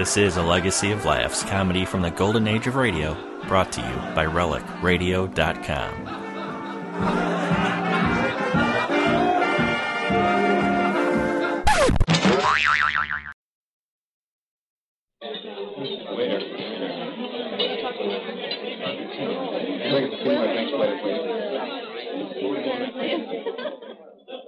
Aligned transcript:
This 0.00 0.16
is 0.16 0.38
a 0.38 0.42
legacy 0.42 0.92
of 0.92 1.04
laughs, 1.04 1.42
comedy 1.42 1.84
from 1.84 2.00
the 2.00 2.10
golden 2.10 2.48
age 2.48 2.66
of 2.66 2.74
radio, 2.74 3.12
brought 3.46 3.70
to 3.72 3.82
you 3.82 4.14
by 4.14 4.24
RelicRadio.com. 4.24 6.06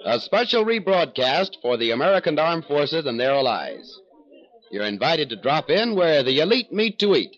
A 0.07 0.19
special 0.19 0.65
rebroadcast 0.65 1.61
for 1.61 1.77
the 1.77 1.91
American 1.91 2.39
Armed 2.39 2.65
Forces 2.65 3.05
and 3.05 3.21
their 3.21 3.33
allies. 3.33 3.99
You're 4.73 4.87
invited 4.87 5.29
to 5.29 5.37
drop 5.37 5.69
in 5.69 5.95
where 5.95 6.23
the 6.23 6.41
elite 6.41 6.73
meet 6.73 6.99
to 7.01 7.15
eat 7.15 7.37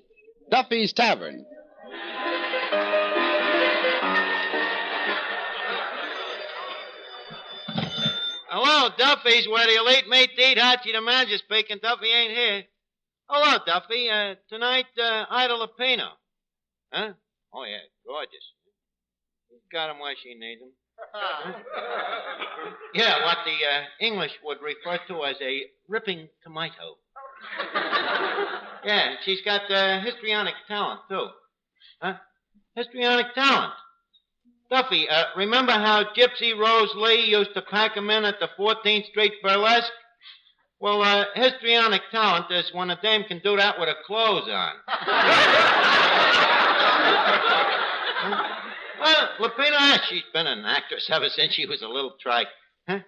Duffy's 0.52 0.92
Tavern. 0.92 1.44
Hello, 8.46 8.88
Duffy's, 8.96 9.48
where 9.48 9.66
the 9.66 9.74
elite 9.74 10.08
meet 10.08 10.30
to 10.36 10.42
eat. 10.42 10.58
Archie 10.60 10.92
the 10.92 11.00
manager 11.00 11.38
speaking. 11.38 11.78
Duffy 11.82 12.06
ain't 12.06 12.32
here. 12.32 12.62
Hello, 13.28 13.58
Duffy. 13.66 14.08
Uh, 14.08 14.36
tonight, 14.48 14.86
uh, 14.96 15.24
Ida 15.28 15.54
Lupino. 15.54 16.10
Huh? 16.92 17.14
Oh, 17.52 17.64
yeah, 17.64 17.78
gorgeous. 18.06 18.52
Got 19.72 19.90
him 19.90 19.98
where 19.98 20.14
she 20.22 20.34
needs 20.34 20.60
him. 20.60 20.70
yeah, 22.94 23.24
what 23.24 23.38
the 23.44 23.50
uh, 23.50 23.82
English 23.98 24.30
would 24.44 24.58
refer 24.62 25.00
to 25.08 25.24
as 25.24 25.34
a 25.42 25.62
ripping 25.88 26.28
tomato. 26.44 26.98
yeah, 28.84 29.10
and 29.10 29.18
she's 29.24 29.40
got 29.42 29.70
uh, 29.70 30.00
histrionic 30.00 30.54
talent, 30.68 31.00
too. 31.08 31.26
Huh? 32.00 32.14
Histrionic 32.74 33.34
talent. 33.34 33.72
Duffy, 34.70 35.08
uh, 35.08 35.24
remember 35.36 35.72
how 35.72 36.04
Gypsy 36.16 36.58
Rose 36.58 36.92
Lee 36.96 37.26
used 37.26 37.54
to 37.54 37.62
pack 37.62 37.96
'em 37.96 38.10
in 38.10 38.24
at 38.24 38.40
the 38.40 38.48
14th 38.58 39.06
Street 39.06 39.34
Burlesque? 39.42 39.92
Well, 40.80 41.02
uh, 41.02 41.24
histrionic 41.34 42.02
talent 42.10 42.50
is 42.50 42.70
when 42.74 42.90
a 42.90 43.00
dame 43.00 43.24
can 43.24 43.38
do 43.38 43.56
that 43.56 43.78
with 43.78 43.88
her 43.88 43.94
clothes 44.06 44.48
on. 44.48 44.72
well, 49.00 49.28
Lupina, 49.38 50.00
she's 50.08 50.24
been 50.32 50.46
an 50.46 50.64
actress 50.64 51.08
ever 51.10 51.28
since 51.28 51.54
she 51.54 51.66
was 51.66 51.82
a 51.82 51.88
little 51.88 52.14
trike. 52.20 52.48
Huh? 52.88 52.98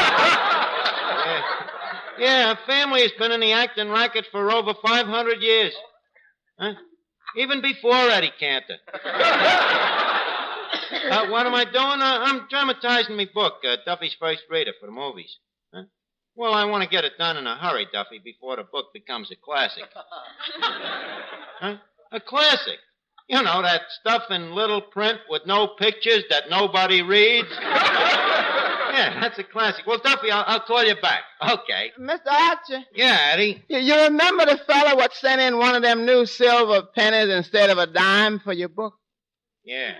yeah. 2.18 2.54
her 2.54 2.58
family 2.66 3.02
has 3.02 3.12
been 3.18 3.32
in 3.32 3.40
the 3.40 3.52
acting 3.52 3.90
racket 3.90 4.26
for 4.30 4.50
over 4.50 4.74
500 4.74 5.42
years. 5.42 5.74
Huh? 6.58 6.74
Even 7.36 7.60
before 7.60 7.94
Eddie 8.10 8.32
Cantor. 8.38 8.76
Uh, 11.10 11.28
what 11.28 11.46
am 11.46 11.54
I 11.54 11.64
doing? 11.64 11.76
Uh, 11.76 12.18
I'm 12.22 12.46
dramatizing 12.48 13.16
my 13.16 13.28
book, 13.34 13.54
uh, 13.68 13.76
Duffy's 13.84 14.16
First 14.18 14.42
Reader, 14.48 14.72
for 14.80 14.86
the 14.86 14.92
movies. 14.92 15.36
Huh? 15.72 15.82
Well, 16.34 16.54
I 16.54 16.64
want 16.64 16.82
to 16.82 16.88
get 16.88 17.04
it 17.04 17.12
done 17.18 17.36
in 17.36 17.46
a 17.46 17.56
hurry, 17.56 17.86
Duffy, 17.92 18.20
before 18.22 18.56
the 18.56 18.64
book 18.64 18.86
becomes 18.94 19.30
a 19.30 19.36
classic. 19.36 19.84
huh? 21.60 21.76
A 22.12 22.20
classic. 22.20 22.78
You 23.28 23.42
know, 23.42 23.62
that 23.62 23.82
stuff 24.00 24.24
in 24.30 24.54
little 24.54 24.80
print 24.80 25.18
with 25.28 25.42
no 25.46 25.68
pictures 25.78 26.24
that 26.30 26.50
nobody 26.50 27.02
reads. 27.02 27.48
yeah, 28.94 29.20
that's 29.20 29.38
a 29.38 29.44
classic. 29.44 29.86
Well, 29.86 29.98
Duffy, 29.98 30.30
I'll, 30.30 30.44
I'll 30.46 30.60
call 30.60 30.84
you 30.84 30.94
back. 31.00 31.22
Okay. 31.42 31.90
Mr. 32.00 32.26
Archer, 32.30 32.84
Yeah, 32.94 33.30
Eddie. 33.32 33.62
you, 33.68 33.78
you 33.78 33.94
remember 34.04 34.46
the 34.46 34.58
fellow 34.66 34.96
what 34.96 35.12
sent 35.14 35.40
in 35.40 35.58
one 35.58 35.74
of 35.74 35.82
them 35.82 36.04
new 36.06 36.26
silver 36.26 36.82
pennies 36.94 37.28
instead 37.34 37.70
of 37.70 37.78
a 37.78 37.86
dime 37.86 38.38
for 38.40 38.52
your 38.52 38.68
book? 38.68 38.94
Yeah. 39.64 39.94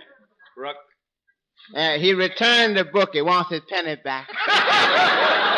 Brooke. 0.55 0.75
Uh, 1.75 1.97
he 1.97 2.13
returned 2.13 2.77
the 2.77 2.85
book. 2.85 3.09
He 3.13 3.21
wants 3.21 3.49
his 3.51 3.61
penny 3.69 3.95
back. 4.03 4.29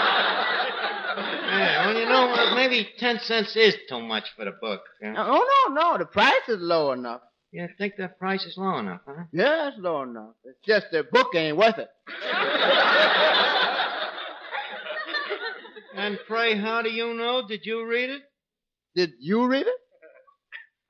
Yeah, 1.50 1.88
well, 1.88 1.98
you 2.00 2.06
know, 2.06 2.56
maybe 2.56 2.88
10 3.00 3.20
cents 3.22 3.56
is 3.56 3.76
too 3.90 4.00
much 4.02 4.26
for 4.36 4.46
the 4.46 4.52
book. 4.62 4.82
huh? 5.04 5.14
oh, 5.18 5.48
no, 5.70 5.74
no. 5.74 5.98
The 5.98 6.06
price 6.06 6.48
is 6.48 6.60
low 6.60 6.92
enough. 6.92 7.22
You 7.58 7.68
think 7.76 7.96
that 7.98 8.20
price 8.20 8.46
is 8.46 8.56
low 8.56 8.78
enough, 8.78 9.02
huh? 9.08 9.24
Yeah, 9.32 9.70
it's 9.70 9.78
low 9.80 10.04
enough. 10.04 10.36
It's 10.46 10.60
just 10.64 10.92
the 10.92 11.04
book 11.12 11.34
ain't 11.34 11.58
worth 11.58 11.80
it. 11.80 11.90
And 15.96 16.20
pray, 16.28 16.56
how 16.56 16.84
do 16.84 16.92
you 16.92 17.16
know? 17.16 17.48
Did 17.48 17.62
you 17.64 17.84
read 17.88 18.12
it? 18.12 18.22
Did 18.96 19.14
you 19.20 19.48
read 19.48 19.66
it? 19.66 19.80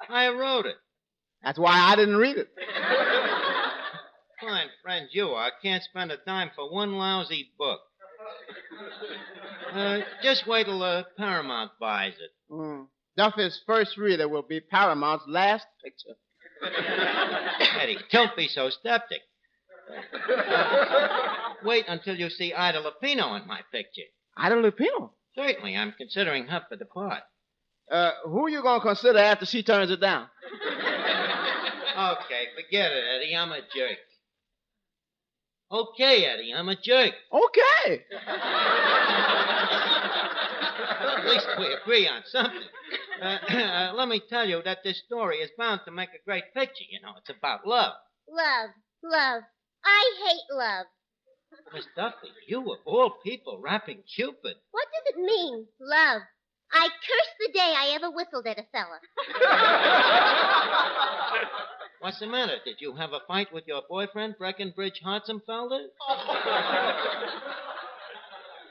I 0.09 0.27
wrote 0.27 0.65
it. 0.65 0.75
That's 1.41 1.57
why 1.57 1.71
I 1.71 1.95
didn't 1.95 2.17
read 2.17 2.35
it. 2.35 2.49
Fine 4.41 4.67
friend 4.83 5.07
you 5.13 5.29
are. 5.29 5.49
Can't 5.63 5.81
spend 5.81 6.11
a 6.11 6.17
dime 6.25 6.51
for 6.57 6.69
one 6.69 6.97
lousy 6.97 7.51
book. 7.57 7.79
Uh, 9.71 9.99
just 10.21 10.45
wait 10.45 10.65
till 10.65 10.83
uh, 10.83 11.03
Paramount 11.17 11.71
buys 11.79 12.15
it. 12.19 12.31
Mm. 12.51 12.87
Duffy's 13.17 13.61
first 13.65 13.97
reader 13.97 14.27
will 14.27 14.43
be 14.43 14.59
Paramount's 14.59 15.23
last. 15.27 15.65
Eddie, 17.79 17.97
don't 18.11 18.35
be 18.35 18.47
so 18.47 18.69
skeptic. 18.69 19.21
Wait 21.63 21.85
until 21.87 22.15
you 22.15 22.29
see 22.29 22.53
Ida 22.53 22.81
Lupino 22.81 23.39
in 23.39 23.47
my 23.47 23.61
picture. 23.71 24.03
Ida 24.35 24.55
Lupino. 24.55 25.11
Certainly, 25.35 25.75
I'm 25.75 25.93
considering 25.97 26.47
her 26.47 26.61
for 26.67 26.75
the 26.75 26.85
part. 26.85 27.23
Uh, 27.91 28.11
who 28.25 28.45
are 28.45 28.49
you 28.49 28.61
gonna 28.61 28.81
consider 28.81 29.19
after 29.19 29.45
she 29.45 29.63
turns 29.63 29.91
it 29.91 30.01
down? 30.01 30.27
Okay, 31.97 32.47
forget 32.55 32.91
it, 32.91 33.03
Eddie. 33.15 33.35
I'm 33.35 33.51
a 33.51 33.61
jerk. 33.73 33.97
Okay, 35.71 36.25
Eddie, 36.25 36.53
I'm 36.55 36.69
a 36.69 36.75
jerk. 36.75 37.13
Okay. 37.33 38.03
At 40.99 41.25
least 41.25 41.47
we 41.57 41.73
agree 41.73 42.07
on 42.07 42.21
something. 42.25 42.61
Uh, 43.21 43.25
uh, 43.49 43.93
let 43.95 44.07
me 44.07 44.21
tell 44.29 44.47
you 44.47 44.61
that 44.63 44.79
this 44.83 45.01
story 45.05 45.37
is 45.37 45.49
bound 45.57 45.81
to 45.85 45.91
make 45.91 46.09
a 46.09 46.23
great 46.25 46.53
picture. 46.53 46.85
You 46.89 47.01
know, 47.01 47.13
it's 47.17 47.29
about 47.29 47.65
love. 47.65 47.93
Love, 48.29 48.69
love. 49.03 49.43
I 49.83 50.13
hate 50.25 50.55
love. 50.55 50.85
Miss 51.73 51.85
Duffy, 51.95 52.31
you 52.47 52.59
of 52.71 52.79
all 52.85 53.11
people 53.23 53.59
rapping 53.61 54.03
Cupid. 54.15 54.55
What 54.71 54.87
does 54.93 55.15
it 55.15 55.19
mean, 55.19 55.67
love? 55.79 56.21
I 56.71 56.87
curse 56.87 57.33
the 57.39 57.51
day 57.53 57.73
I 57.77 57.93
ever 57.95 58.11
whistled 58.11 58.45
at 58.45 58.59
a 58.59 58.65
fella. 58.73 58.99
What's 62.01 62.19
the 62.19 62.27
matter? 62.27 62.57
Did 62.65 62.75
you 62.79 62.95
have 62.95 63.13
a 63.13 63.21
fight 63.27 63.53
with 63.53 63.65
your 63.67 63.81
boyfriend, 63.89 64.37
Breckenbridge 64.37 65.01
Hartzenfelder? 65.05 65.87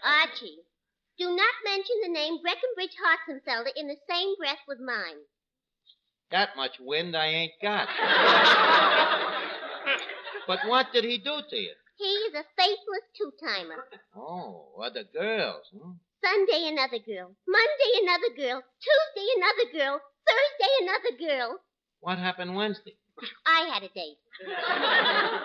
Archie, 0.04 0.58
do 1.18 1.34
not 1.34 1.54
mention 1.64 1.96
the 2.02 2.08
name 2.08 2.38
Breckenridge 2.42 2.96
Hartzenfelder 3.00 3.72
in 3.76 3.88
the 3.88 3.96
same 4.08 4.34
breath 4.38 4.60
with 4.68 4.78
mine. 4.80 5.16
That 6.30 6.56
much 6.56 6.78
wind 6.80 7.16
I 7.16 7.26
ain't 7.26 7.52
got. 7.62 7.88
but 10.46 10.60
what 10.66 10.92
did 10.92 11.04
he 11.04 11.18
do 11.18 11.40
to 11.48 11.56
you? 11.56 11.72
He 11.96 12.04
is 12.04 12.34
a 12.34 12.44
faithless 12.56 13.04
two-timer. 13.16 13.88
Oh, 14.14 14.74
other 14.82 15.04
girls, 15.04 15.70
huh? 15.72 15.92
Sunday, 16.22 16.68
another 16.68 16.98
girl. 16.98 17.34
Monday, 17.46 18.00
another 18.02 18.30
girl. 18.36 18.62
Tuesday, 18.82 19.28
another 19.36 19.70
girl. 19.72 20.00
Thursday, 20.26 20.72
another 20.82 21.12
girl. 21.18 21.60
What 22.00 22.18
happened 22.18 22.56
Wednesday? 22.56 22.96
I 23.46 23.68
had 23.72 23.82
a 23.82 23.88
date. 23.88 24.18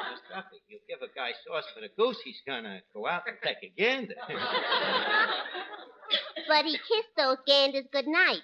You 0.67 0.79
give 0.87 1.01
a 1.01 1.11
guy 1.13 1.31
sauce 1.45 1.65
for 1.75 1.81
the 1.81 1.89
goose, 1.97 2.17
he's 2.23 2.41
gonna 2.47 2.79
go 2.93 3.05
out 3.07 3.23
and 3.27 3.37
take 3.43 3.57
a 3.63 3.73
gander. 3.77 4.15
But 6.47 6.65
he 6.65 6.73
kissed 6.73 7.15
those 7.17 7.37
ganders 7.47 7.85
goodnight. 7.91 8.41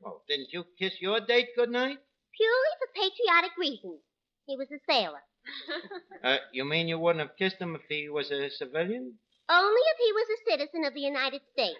well, 0.00 0.22
didn't 0.28 0.48
you 0.52 0.64
kiss 0.78 0.92
your 1.00 1.20
date 1.20 1.48
goodnight? 1.56 1.98
Purely 2.36 2.72
for 2.78 2.88
patriotic 2.94 3.56
reasons. 3.58 4.00
He 4.46 4.56
was 4.56 4.68
a 4.70 4.78
sailor. 4.90 5.22
Uh, 6.24 6.36
you 6.52 6.64
mean 6.64 6.88
you 6.88 6.98
wouldn't 6.98 7.20
have 7.26 7.36
kissed 7.38 7.60
him 7.60 7.74
if 7.76 7.82
he 7.88 8.08
was 8.08 8.30
a 8.32 8.50
civilian? 8.50 9.14
Only 9.48 9.80
if 9.92 9.98
he 9.98 10.12
was 10.12 10.26
a 10.34 10.50
citizen 10.50 10.84
of 10.84 10.92
the 10.94 11.00
United 11.00 11.40
States. 11.52 11.78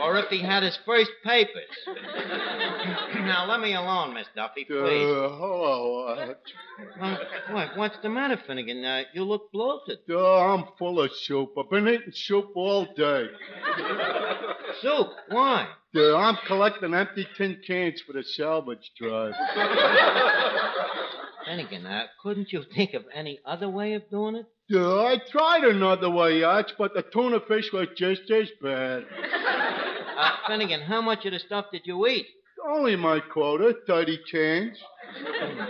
Or 0.00 0.16
if 0.18 0.28
he 0.28 0.40
had 0.40 0.62
his 0.62 0.78
first 0.86 1.10
papers? 1.24 1.64
now, 3.14 3.46
let 3.48 3.60
me 3.60 3.74
alone, 3.74 4.14
Miss 4.14 4.26
Duffy, 4.34 4.64
please. 4.64 4.76
Uh, 4.76 5.28
hello, 5.28 6.14
Arch. 6.18 6.36
Well, 7.00 7.18
what, 7.50 7.76
what's 7.76 7.98
the 8.02 8.08
matter, 8.08 8.40
Finnegan? 8.46 8.84
Uh, 8.84 9.02
you 9.12 9.24
look 9.24 9.50
bloated. 9.52 9.98
Uh, 10.08 10.54
I'm 10.54 10.64
full 10.78 11.00
of 11.00 11.10
soup. 11.12 11.54
I've 11.58 11.70
been 11.70 11.88
eating 11.88 12.12
soup 12.12 12.50
all 12.54 12.86
day. 12.94 13.26
Soup? 14.80 15.08
Why? 15.30 15.68
Uh, 15.94 16.16
I'm 16.16 16.36
collecting 16.46 16.94
empty 16.94 17.26
tin 17.36 17.60
cans 17.66 18.00
for 18.06 18.12
the 18.12 18.22
salvage 18.22 18.92
drive. 19.00 19.34
Finnegan, 21.44 21.86
uh, 21.86 22.04
couldn't 22.22 22.52
you 22.52 22.62
think 22.74 22.94
of 22.94 23.04
any 23.14 23.40
other 23.44 23.68
way 23.68 23.94
of 23.94 24.08
doing 24.10 24.36
it? 24.36 24.46
Uh, 24.72 25.02
I 25.04 25.16
tried 25.30 25.64
another 25.64 26.10
way, 26.10 26.42
Arch, 26.42 26.72
but 26.76 26.92
the 26.92 27.02
tuna 27.02 27.40
fish 27.48 27.72
was 27.72 27.88
just 27.96 28.30
as 28.30 28.48
bad. 28.62 29.04
Uh, 30.18 30.30
Finnegan, 30.48 30.80
how 30.80 31.00
much 31.00 31.24
of 31.26 31.32
the 31.32 31.38
stuff 31.38 31.66
did 31.70 31.82
you 31.84 32.04
eat? 32.08 32.26
Only 32.66 32.96
my 32.96 33.20
quota, 33.20 33.72
30 33.86 34.18
change. 34.26 34.76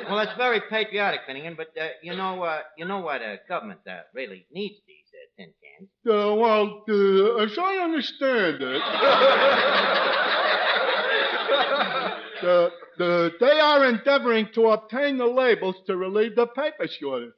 Well, 0.08 0.16
that's 0.16 0.34
very 0.38 0.62
patriotic, 0.70 1.20
Finnegan, 1.26 1.54
but 1.54 1.68
uh, 1.78 1.88
you 2.02 2.16
know, 2.16 2.42
uh, 2.42 2.60
you 2.78 2.86
know 2.86 3.00
what 3.00 3.20
uh, 3.20 3.36
government 3.46 3.80
uh, 3.86 3.98
really 4.14 4.46
needs 4.50 4.76
these 4.86 5.04
uh, 5.12 5.26
tin 5.36 5.52
cans. 5.62 5.90
Uh, 6.06 6.34
well, 6.34 6.82
uh, 6.88 7.42
as 7.44 7.58
I 7.58 7.76
understand 7.84 8.62
it, 8.62 8.82
the, 12.42 12.70
the, 12.96 13.32
they 13.38 13.60
are 13.60 13.84
endeavoring 13.84 14.48
to 14.54 14.68
obtain 14.68 15.18
the 15.18 15.26
labels 15.26 15.76
to 15.88 15.94
relieve 15.96 16.36
the 16.36 16.46
paper 16.46 16.86
shortage. 16.88 17.34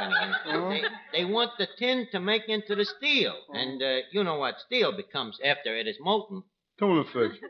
No, 0.00 0.68
Finnegan. 0.70 0.90
They, 1.12 1.18
they 1.18 1.24
want 1.24 1.50
the 1.58 1.68
tin 1.78 2.06
to 2.12 2.20
make 2.20 2.48
into 2.48 2.74
the 2.74 2.84
steel, 2.84 3.34
and 3.52 3.82
uh, 3.82 3.98
you 4.12 4.24
know 4.24 4.36
what 4.36 4.56
steel 4.66 4.92
becomes 4.96 5.38
after 5.44 5.76
it 5.76 5.86
is 5.86 5.96
molten. 6.00 6.42
Tuna 6.78 7.04
fish. 7.04 7.36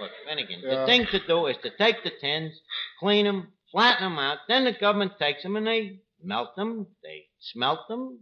Look, 0.00 0.10
Finnegan, 0.28 0.60
Yeah. 0.62 0.80
the 0.80 0.86
thing 0.86 1.06
to 1.06 1.26
do 1.26 1.46
is 1.46 1.56
to 1.62 1.70
take 1.78 2.02
the 2.04 2.10
tins, 2.20 2.52
clean 3.00 3.24
them, 3.24 3.48
flatten 3.72 4.04
them 4.04 4.18
out. 4.18 4.38
Then 4.48 4.64
the 4.64 4.72
government 4.72 5.12
takes 5.18 5.42
them 5.42 5.56
and 5.56 5.66
they 5.66 6.00
melt 6.22 6.54
them, 6.56 6.86
they 7.02 7.24
smelt 7.40 7.88
them, 7.88 8.18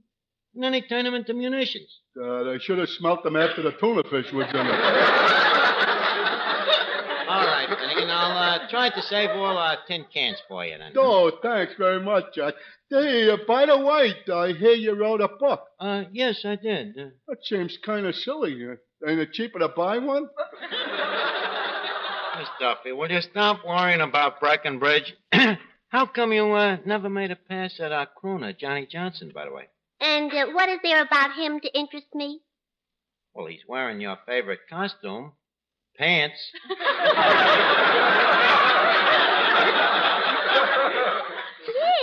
and 0.55 0.63
then 0.63 0.73
they 0.73 0.83
turn 0.83 1.05
them 1.05 1.15
into 1.15 1.35
munitions. 1.35 1.89
Uh, 2.21 2.45
they 2.45 2.59
should 2.59 2.79
have 2.79 2.89
smelt 2.91 3.25
them 3.25 3.37
after 3.37 3.63
the 3.63 3.73
tuna 3.73 4.03
fish 4.05 4.33
was 4.33 4.47
in 4.51 4.67
it. 4.67 5.51
All 8.11 8.31
right, 8.31 8.61
Finnegan, 8.61 8.65
I'll 8.65 8.65
uh, 8.67 8.69
try 8.71 8.91
to 8.91 9.03
save 9.03 9.31
all 9.31 9.57
our 9.57 9.77
tin 9.87 10.05
cans 10.13 10.39
for 10.49 10.65
you 10.65 10.77
then. 10.79 10.93
Oh, 10.97 11.31
thanks 11.43 11.73
very 11.79 12.01
much, 12.01 12.25
Jack. 12.35 12.55
Hey, 12.91 13.31
uh, 13.31 13.37
by 13.49 13.67
the 13.67 13.79
way, 13.79 14.15
I 14.33 14.53
hear 14.53 14.73
you 14.75 14.95
wrote 14.95 15.21
a 15.21 15.29
book. 15.29 15.63
Uh, 15.81 16.05
yes, 16.13 16.43
I 16.45 16.57
did. 16.57 16.99
Uh, 16.99 17.05
That 17.29 17.39
seems 17.45 17.77
kind 17.85 18.07
of 18.07 18.15
silly. 18.15 18.55
Uh, 18.65 18.77
Ain't 19.09 19.21
it 19.21 19.33
cheaper 19.33 19.59
to 19.59 19.69
buy 19.69 19.99
one? 19.99 20.29
Miss 22.39 22.49
Duffy, 22.59 22.93
will 22.93 23.11
you 23.11 23.21
stop 23.21 23.65
worrying 23.67 24.01
about 24.01 24.41
Breckenbridge? 24.41 25.15
How 25.89 26.07
come 26.07 26.33
you 26.33 26.51
uh, 26.53 26.79
never 26.85 27.09
made 27.09 27.31
a 27.31 27.37
pass 27.37 27.79
at 27.79 27.93
our 27.93 28.09
crooner, 28.21 28.57
Johnny 28.59 28.87
Johnson, 28.91 29.31
by 29.35 29.45
the 29.45 29.53
way? 29.53 29.69
And 30.01 30.33
uh, 30.33 30.47
what 30.53 30.69
is 30.69 30.81
there 30.83 31.03
about 31.03 31.35
him 31.37 31.61
to 31.61 31.79
interest 31.79 32.09
me? 32.15 32.41
Well, 33.35 33.47
he's 33.47 33.63
wearing 33.69 34.01
your 34.01 34.19
favorite 34.27 34.61
costume, 34.69 35.33
pants. 35.99 36.39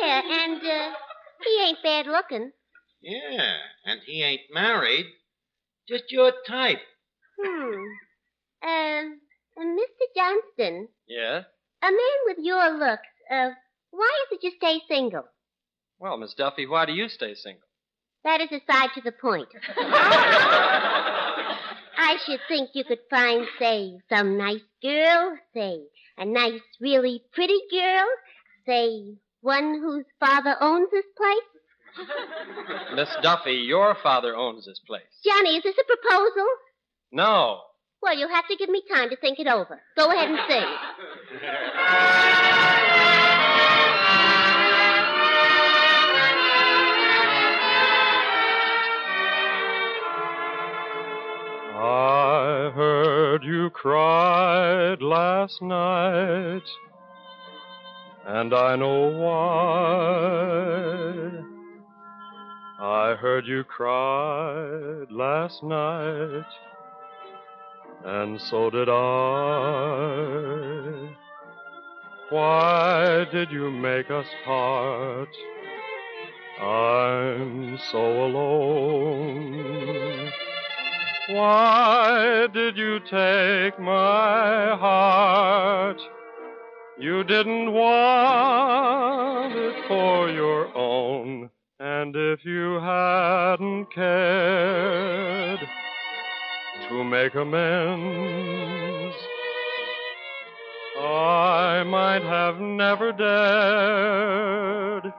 Yeah, 0.02 0.22
and 0.26 0.62
uh, 0.62 0.92
he 1.44 1.64
ain't 1.64 1.78
bad 1.84 2.08
looking. 2.08 2.52
Yeah, 3.02 3.56
and 3.86 4.00
he 4.06 4.24
ain't 4.24 4.42
married. 4.54 5.06
Just 5.88 6.06
your 6.12 6.32
type. 6.48 6.80
Hmm. 7.40 7.74
Um, 8.64 9.20
uh, 9.58 9.64
Mr. 9.64 10.06
Johnson, 10.16 10.88
Yeah? 11.08 11.42
a 11.84 11.88
man 11.92 12.18
with 12.28 12.38
your 12.40 12.78
looks, 12.78 13.08
uh, 13.32 13.50
why 13.92 14.12
is 14.32 14.38
it 14.38 14.44
you 14.44 14.52
stay 14.58 14.82
single? 14.88 15.24
Well, 16.00 16.18
Miss 16.18 16.34
Duffy, 16.36 16.66
why 16.68 16.86
do 16.86 16.94
you 16.94 17.10
stay 17.10 17.34
single? 17.36 17.68
That 18.24 18.40
is 18.42 18.50
aside 18.52 18.90
to 18.96 19.02
the 19.02 19.12
point. 19.12 19.48
I 22.12 22.18
should 22.26 22.42
think 22.50 22.72
you 22.74 22.84
could 22.84 23.00
find, 23.10 23.48
say, 23.58 23.98
some 24.10 24.38
nice 24.38 24.60
girl, 24.84 25.38
say, 25.54 25.80
a 26.18 26.26
nice, 26.26 26.60
really 26.82 27.24
pretty 27.32 27.62
girl, 27.72 28.06
say, 28.66 29.16
one 29.40 29.80
whose 29.80 30.04
father 30.20 30.58
owns 30.60 30.90
this 30.92 31.06
place. 31.16 31.48
Miss 32.96 33.08
Duffy, 33.22 33.54
your 33.54 33.96
father 34.04 34.36
owns 34.36 34.66
this 34.66 34.82
place. 34.86 35.04
Johnny, 35.24 35.56
is 35.56 35.64
this 35.64 35.78
a 35.80 35.86
proposal? 35.86 36.48
No. 37.14 37.62
Well, 38.02 38.20
you'll 38.20 38.28
have 38.28 38.50
to 38.50 38.58
give 38.58 38.70
me 38.70 38.84
time 38.94 39.10
to 39.10 39.16
think 39.16 39.40
it 39.40 39.48
over. 39.48 39.82
Go 39.96 40.12
ahead 40.12 40.32
and 40.32 40.40
sing. 40.50 40.66
I 51.84 52.72
heard 52.76 53.44
you 53.44 53.72
cried 53.72 55.02
last 55.02 55.64
night, 55.64 56.62
and 58.28 58.54
I 58.54 58.76
know 58.76 59.10
why. 59.10 59.32
I 62.80 63.16
heard 63.16 63.48
you 63.48 63.64
cried 63.64 65.08
last 65.10 65.64
night, 65.64 66.46
and 68.06 68.40
so 68.40 68.70
did 68.70 68.88
I. 68.88 68.96
Why 72.30 73.26
did 73.32 73.50
you 73.50 73.72
make 73.72 74.12
us 74.12 74.28
part? 74.46 75.30
I'm 76.62 77.80
so 77.92 78.26
alone. 78.28 79.72
Why 81.34 82.48
did 82.54 82.76
you 82.76 83.00
take 83.00 83.80
my 83.80 84.76
heart? 84.78 86.02
You 87.00 87.24
didn't 87.24 87.72
want 87.72 89.56
it 89.56 89.88
for 89.88 90.30
your 90.30 90.76
own. 90.76 91.50
And 91.80 92.14
if 92.18 92.44
you 92.44 92.82
hadn't 92.82 93.86
cared 93.96 95.62
to 96.90 97.04
make 97.06 97.34
amends, 97.36 99.16
I 101.00 101.84
might 101.88 102.24
have 102.24 102.60
never 102.60 103.14
dared. 103.14 105.14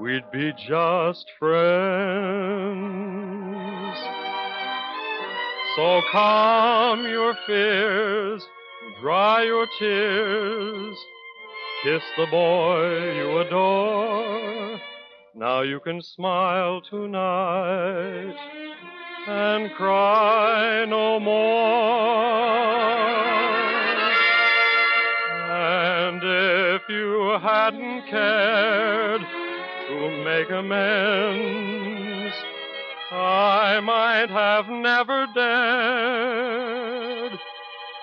We'd 0.00 0.30
be 0.30 0.52
just 0.52 1.28
friends. 1.40 3.37
So 5.78 6.02
calm 6.10 7.06
your 7.06 7.36
fears, 7.46 8.42
dry 9.00 9.44
your 9.44 9.64
tears, 9.78 10.96
kiss 11.84 12.02
the 12.16 12.26
boy 12.26 13.14
you 13.14 13.38
adore. 13.38 14.80
Now 15.36 15.60
you 15.60 15.78
can 15.78 16.02
smile 16.02 16.80
tonight 16.80 18.34
and 19.28 19.70
cry 19.76 20.84
no 20.88 21.20
more. 21.20 21.38
And 25.54 26.20
if 26.24 26.82
you 26.88 27.38
hadn't 27.40 28.02
cared 28.10 29.20
to 29.86 30.24
make 30.24 30.50
amends, 30.50 31.97
I 33.18 33.80
might 33.80 34.30
have 34.30 34.68
never 34.68 35.26
dared. 35.34 36.78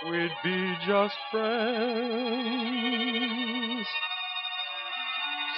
We'd 0.09 0.35
be 0.43 0.75
just 0.85 1.15
friends. 1.31 2.65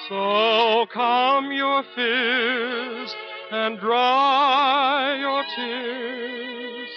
So 0.08 0.86
calm 0.94 1.52
your 1.52 1.84
fears 1.96 3.16
and 3.52 3.80
dry 3.80 5.18
your 5.20 5.44
tears. 5.56 6.90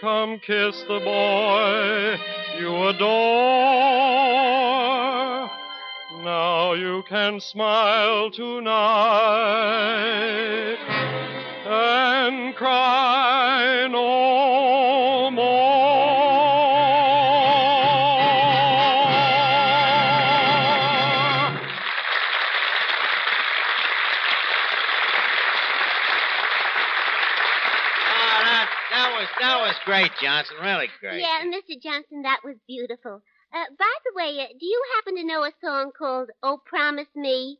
Come 0.00 0.38
kiss 0.40 0.82
the 0.88 1.00
boy 1.00 2.18
you 2.60 2.88
adore. 2.88 3.08
Now 6.24 6.72
you 6.74 7.02
can 7.08 7.40
smile 7.40 8.30
tonight 8.30 9.38
and 11.68 12.54
cry 12.56 13.86
no 13.90 15.30
more. 15.30 15.44
Oh, 28.10 28.40
that, 28.44 28.68
that 28.90 29.12
was 29.12 29.28
that 29.40 29.58
was 29.60 29.74
great, 29.84 30.10
Johnson. 30.22 30.56
Really 30.62 30.88
great. 31.00 31.20
Yeah, 31.20 31.44
Mr. 31.44 31.80
Johnson, 31.82 32.22
that 32.22 32.40
was 32.44 32.56
beautiful. 32.66 33.22
Uh, 33.52 33.64
by 33.78 33.94
the 34.04 34.12
way, 34.14 34.40
uh, 34.40 34.48
do 34.58 34.66
you 34.66 34.82
happen 34.96 35.16
to 35.16 35.24
know 35.24 35.42
a 35.44 35.52
song 35.62 35.90
called 35.96 36.30
"Oh 36.42 36.58
Promise 36.64 37.08
Me"? 37.14 37.58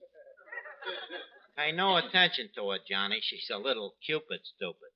Pay 1.59 1.73
no 1.73 1.97
attention 1.97 2.49
to 2.55 2.71
her, 2.71 2.79
Johnny. 2.89 3.19
She's 3.21 3.49
a 3.53 3.59
little 3.59 3.95
Cupid 4.07 4.39
stupid. 4.45 4.93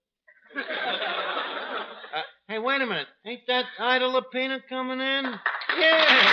uh, 0.56 2.22
hey, 2.46 2.60
wait 2.60 2.80
a 2.80 2.86
minute. 2.86 3.08
Ain't 3.26 3.40
that 3.48 3.64
Ida 3.80 4.04
Lapina 4.04 4.60
coming 4.68 5.00
in? 5.00 5.34
Yeah. 5.80 6.32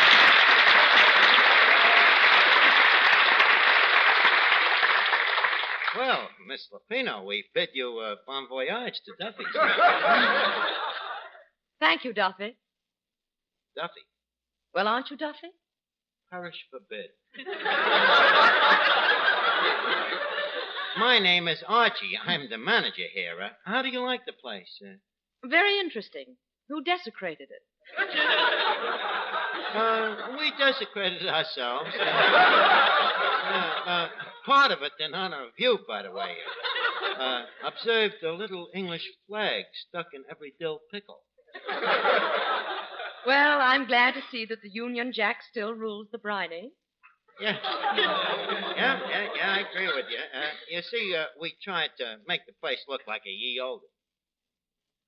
Well, 5.98 6.30
Miss 6.48 6.68
Lapino, 6.72 7.26
we 7.26 7.46
bid 7.56 7.70
you 7.74 7.98
uh, 7.98 8.16
bon 8.28 8.48
voyage 8.48 9.02
to 9.06 9.14
Duffy's. 9.20 9.48
Thank 11.80 12.04
you, 12.06 12.14
Duffy. 12.14 12.56
Duffy, 13.76 14.02
Well, 14.74 14.88
aren't 14.88 15.10
you 15.10 15.18
Duffy? 15.18 15.50
perish 16.32 16.64
forbid. 16.70 17.10
My 21.00 21.18
name 21.20 21.48
is 21.48 21.64
Archie. 21.68 22.18
I'm 22.26 22.50
the 22.50 22.58
manager 22.58 23.06
here. 23.14 23.42
Uh, 23.42 23.50
how 23.66 23.82
do 23.82 23.88
you 23.90 24.02
like 24.02 24.26
the 24.26 24.34
place? 24.34 24.68
Uh, 24.84 24.98
Very 25.48 25.80
interesting. 25.80 26.36
Who 26.68 26.84
desecrated 26.84 27.48
it? 27.50 27.64
Uh, 29.76 30.16
we 30.38 30.52
desecrated 30.58 31.28
ourselves. 31.28 31.90
Uh, 31.98 33.90
uh, 33.90 34.08
part 34.46 34.72
of 34.72 34.82
it 34.84 34.92
in 35.00 35.14
honor 35.16 35.44
of 35.44 35.52
you, 35.58 35.80
by 35.88 36.04
the 36.04 36.12
way. 36.12 36.36
Uh, 37.20 37.44
observed 37.66 38.16
a 38.24 38.32
little 38.34 38.68
English 38.76 39.08
flag 39.28 39.64
stuck 39.88 40.08
in 40.14 40.24
every 40.30 40.54
dill 40.60 40.80
pickle. 40.92 41.22
Well, 43.26 43.60
I'm 43.62 43.86
glad 43.88 44.14
to 44.16 44.22
see 44.32 44.46
that 44.46 44.62
the 44.62 44.70
Union 44.70 45.12
Jack 45.14 45.38
still 45.50 45.74
rules 45.74 46.08
the 46.12 46.18
briny. 46.18 46.72
Yeah. 47.42 47.58
Yeah, 47.96 49.00
yeah, 49.10 49.28
yeah, 49.36 49.52
I 49.54 49.60
agree 49.70 49.88
with 49.88 50.06
you. 50.10 50.18
Uh, 50.18 50.52
you 50.70 50.82
see, 50.82 51.16
uh, 51.16 51.26
we 51.40 51.54
tried 51.64 51.90
to 52.00 52.18
make 52.28 52.46
the 52.46 52.54
place 52.62 52.80
look 52.88 53.02
like 53.08 53.22
a 53.26 53.30
ye 53.30 53.60
olde. 53.62 53.82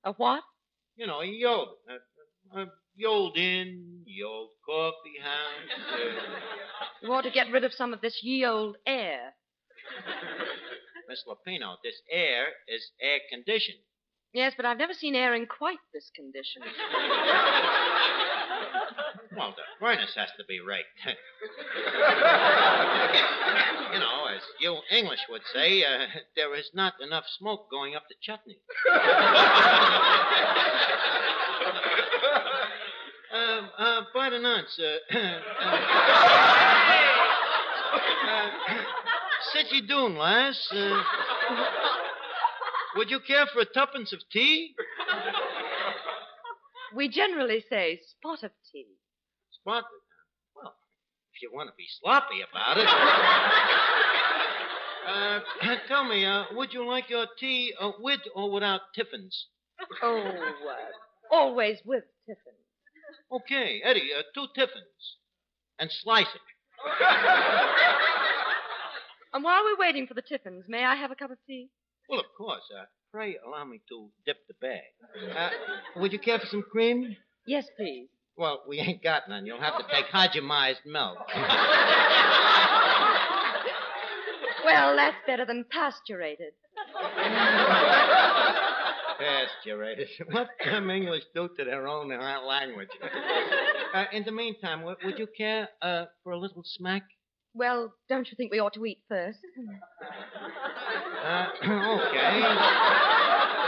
A 0.04 0.14
what? 0.14 0.44
You 0.96 1.08
know, 1.08 1.20
a 1.22 1.26
ye 1.26 1.46
olde. 1.46 1.70
Uh, 1.90 2.60
uh, 2.60 2.66
ye 2.96 3.06
old 3.06 3.38
inn, 3.38 4.02
ye 4.06 4.24
old 4.24 4.50
coffee 4.66 5.20
house. 5.22 5.70
Uh, 5.94 5.98
You 7.02 7.14
ought 7.14 7.22
to 7.24 7.32
get 7.32 7.52
rid 7.52 7.64
of 7.64 7.74
some 7.74 7.94
of 7.94 8.02
this 8.02 8.20
ye 8.24 8.46
old 8.46 8.78
air. 8.86 9.34
Miss 11.10 11.24
Lapino, 11.28 11.76
this 11.84 12.02
air 12.12 12.46
is 12.68 12.92
air 13.02 13.20
conditioned. 13.30 13.80
Yes, 14.34 14.54
but 14.56 14.66
I've 14.66 14.78
never 14.78 14.94
seen 14.94 15.14
air 15.16 15.34
in 15.36 15.46
quite 15.46 15.80
this 15.94 16.10
condition. 16.16 16.62
Well, 19.36 19.54
the 19.56 19.64
furnace 19.80 20.14
has 20.16 20.30
to 20.38 20.44
be 20.48 20.60
raked. 20.60 20.88
you 23.94 24.00
know, 24.00 24.26
as 24.28 24.42
you 24.60 24.78
English 24.92 25.22
would 25.30 25.42
say, 25.54 25.84
uh, 25.84 26.08
there 26.36 26.54
is 26.56 26.70
not 26.74 26.94
enough 27.02 27.26
smoke 27.38 27.70
going 27.70 27.96
up 27.96 28.04
the 28.10 28.16
chutney. 28.22 28.58
um, 33.34 33.70
uh, 33.78 34.02
by 34.14 34.30
the 34.30 34.40
nuts, 34.40 34.80
uh, 34.80 34.98
uh, 35.18 35.40
sit 39.54 39.72
ye 39.72 39.82
doon, 39.88 40.18
lass. 40.18 40.68
Uh, 40.72 41.04
would 42.96 43.10
you 43.10 43.20
care 43.20 43.46
for 43.48 43.62
a 43.62 43.66
tuppence 43.66 44.14
of 44.14 44.20
tea? 44.32 44.76
We 46.94 47.08
generally 47.08 47.64
say 47.70 48.02
spot 48.06 48.44
of 48.44 48.52
tea. 48.72 48.91
Spot. 49.62 49.84
Well, 50.56 50.74
if 51.34 51.42
you 51.42 51.52
want 51.54 51.70
to 51.70 51.76
be 51.78 51.86
sloppy 52.02 52.42
about 52.50 52.78
it. 52.78 52.88
uh, 55.08 55.40
tell 55.88 56.04
me, 56.04 56.26
uh, 56.26 56.46
would 56.54 56.74
you 56.74 56.86
like 56.86 57.10
your 57.10 57.28
tea 57.40 57.74
uh, 57.80 57.92
with 58.00 58.22
or 58.36 58.52
without 58.52 58.82
tiffins? 58.96 59.48
Oh, 60.02 60.18
uh, 60.18 60.52
always 61.32 61.78
with 61.86 62.04
tiffins. 62.26 62.56
Okay, 63.32 63.82
Eddie, 63.84 64.10
uh, 64.18 64.24
two 64.34 64.48
tiffins. 64.56 65.18
And 65.80 65.92
slice 65.92 66.28
it. 66.34 66.42
And 69.34 69.44
while 69.44 69.64
we're 69.64 69.78
waiting 69.80 70.08
for 70.08 70.14
the 70.14 70.22
Tiffins, 70.22 70.66
may 70.68 70.84
I 70.84 70.96
have 70.96 71.12
a 71.12 71.16
cup 71.16 71.32
of 71.32 71.38
tea? 71.48 71.70
Well, 72.10 72.20
of 72.20 72.26
course. 72.38 72.64
Uh, 72.78 72.86
pray 73.12 73.38
allow 73.46 73.64
me 73.64 73.80
to 73.90 74.10
dip 74.26 74.38
the 74.48 74.54
bag. 74.56 74.82
Uh, 75.36 75.50
would 75.96 76.12
you 76.12 76.20
care 76.20 76.40
for 76.40 76.48
some 76.48 76.64
cream? 76.64 77.16
Yes, 77.48 77.66
please. 77.78 78.08
Well, 78.38 78.64
we 78.68 78.80
ain't 78.80 79.04
got 79.04 79.28
none. 79.30 79.46
You'll 79.46 79.60
have 79.62 79.78
to 79.78 79.86
take 79.92 80.06
Hajimized 80.14 80.86
milk. 80.86 81.18
Well, 84.64 84.96
that's 84.96 85.18
better 85.26 85.44
than 85.46 85.66
pasturated. 85.74 86.54
Pasturated. 89.20 90.08
What 90.32 90.50
them 90.64 90.90
English 90.90 91.24
do 91.36 91.50
to 91.58 91.66
their 91.66 91.88
own 91.88 92.10
language? 92.10 92.90
Uh, 93.94 94.06
in 94.14 94.24
the 94.24 94.32
meantime, 94.32 94.80
w- 94.80 94.98
would 95.04 95.20
you 95.20 95.28
care 95.36 95.70
uh, 95.82 96.06
for 96.24 96.32
a 96.34 96.38
little 96.40 96.64
smack? 96.64 97.04
Well, 97.54 97.94
don't 98.08 98.30
you 98.30 98.36
think 98.38 98.52
we 98.52 98.60
ought 98.60 98.74
to 98.74 98.86
eat 98.86 99.00
first? 99.10 99.40
Uh, 101.24 101.48
okay. 101.64 102.42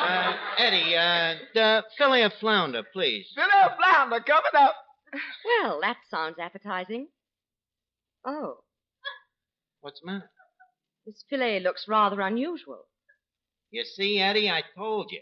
Uh, 0.03 0.33
Eddie, 0.57 0.95
uh, 0.95 1.35
the 1.53 1.83
fillet 1.97 2.23
of 2.23 2.33
flounder, 2.39 2.83
please. 2.91 3.25
Filet 3.33 3.63
of 3.65 3.71
flounder 3.77 4.19
coming 4.19 4.51
up. 4.55 4.75
Well, 5.61 5.79
that 5.81 5.97
sounds 6.11 6.37
appetizing. 6.39 7.07
Oh, 8.25 8.57
What's 9.81 9.99
the 10.01 10.07
matter? 10.11 10.29
this 11.05 11.23
fillet 11.29 11.59
looks 11.59 11.85
rather 11.87 12.21
unusual. 12.21 12.85
You 13.71 13.83
see, 13.83 14.19
Eddie, 14.19 14.49
I 14.49 14.63
told 14.77 15.11
you. 15.11 15.19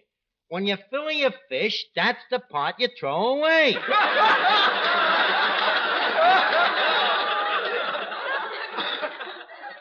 When 0.50 0.66
you 0.68 0.78
fillet 0.90 1.16
your 1.16 1.32
fish, 1.50 1.86
that's 1.96 2.24
the 2.30 2.40
part 2.40 2.76
you 2.80 2.90
throw 3.00 3.38
away. 3.40 3.76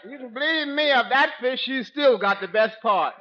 You 0.09 0.16
can 0.19 0.33
believe 0.33 0.69
me, 0.69 0.90
of 0.92 1.07
that 1.11 1.33
fish, 1.40 1.66
you 1.69 1.85
still 1.85 2.16
got 2.19 2.40
the 2.40 2.49
best 2.49 2.80
part. 2.80 3.14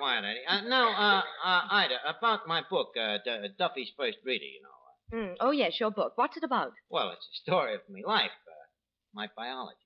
Quiet, 0.00 0.24
Eddie. 0.24 0.46
Uh, 0.48 0.68
now, 0.68 0.88
uh, 0.88 1.22
uh, 1.44 1.62
Ida, 1.70 1.96
about 2.08 2.48
my 2.48 2.62
book, 2.70 2.88
uh, 3.00 3.18
D- 3.24 3.48
Duffy's 3.58 3.90
First 3.96 4.18
Reader, 4.24 4.44
you 4.44 4.62
know. 4.62 5.18
Mm. 5.18 5.36
Oh, 5.40 5.50
yes, 5.50 5.78
your 5.78 5.90
book. 5.90 6.12
What's 6.16 6.36
it 6.36 6.42
about? 6.44 6.72
Well, 6.88 7.10
it's 7.10 7.26
a 7.32 7.36
story 7.42 7.74
of 7.74 7.80
my 7.90 8.00
life, 8.06 8.30
uh, 8.48 8.64
my 9.12 9.28
biology. 9.36 9.76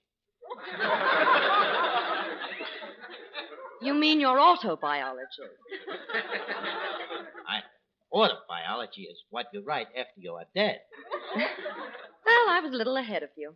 You 3.82 3.94
mean 3.94 4.20
your 4.20 4.38
autobiology? 4.38 5.48
I, 7.48 7.60
autobiology 8.12 9.10
is 9.10 9.18
what 9.30 9.46
you 9.52 9.62
write 9.64 9.88
after 9.98 10.20
you 10.20 10.34
are 10.34 10.44
dead. 10.54 10.80
Well, 11.36 12.48
I 12.48 12.60
was 12.62 12.72
a 12.72 12.76
little 12.76 12.96
ahead 12.96 13.22
of 13.22 13.30
you. 13.36 13.54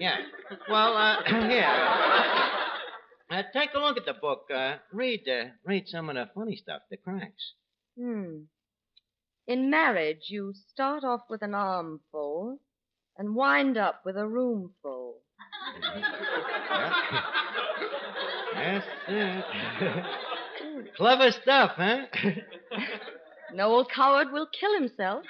Yeah. 0.00 0.16
Well, 0.68 0.96
uh, 0.96 1.22
here. 1.48 2.66
Uh, 3.30 3.42
take 3.52 3.70
a 3.74 3.78
look 3.78 3.96
at 3.96 4.04
the 4.06 4.14
book. 4.14 4.48
Uh, 4.54 4.76
read, 4.92 5.22
uh, 5.28 5.50
read 5.64 5.86
some 5.86 6.08
of 6.08 6.16
the 6.16 6.28
funny 6.34 6.56
stuff, 6.56 6.82
the 6.90 6.96
cracks. 6.96 7.52
Hmm. 7.96 8.40
In 9.46 9.70
marriage, 9.70 10.26
you 10.28 10.52
start 10.70 11.04
off 11.04 11.22
with 11.28 11.42
an 11.42 11.54
armful 11.54 12.58
and 13.16 13.34
wind 13.34 13.76
up 13.76 14.02
with 14.04 14.16
a 14.16 14.26
roomful. 14.26 15.16
Yes, 18.54 18.84
sir. 19.06 19.44
Clever 20.96 21.30
stuff, 21.30 21.72
huh? 21.76 22.06
No 23.52 23.66
old 23.70 23.90
coward 23.90 24.28
will 24.32 24.46
kill 24.46 24.74
himself. 24.74 25.24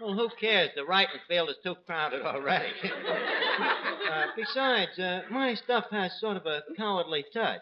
well, 0.00 0.14
who 0.14 0.28
cares? 0.40 0.70
The 0.74 0.84
writing 0.84 1.20
field 1.28 1.50
is 1.50 1.56
too 1.62 1.76
crowded 1.86 2.22
already. 2.22 2.72
uh, 4.14 4.26
besides, 4.36 4.98
uh, 4.98 5.22
my 5.30 5.54
stuff 5.54 5.84
has 5.90 6.12
sort 6.20 6.36
of 6.36 6.46
a 6.46 6.62
cowardly 6.76 7.24
touch. 7.32 7.60